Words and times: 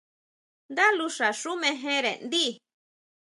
Ndá 0.71 0.85
luxa 0.97 1.29
xú 1.39 1.51
mejere 1.63 2.13
ndíi. 2.25 2.51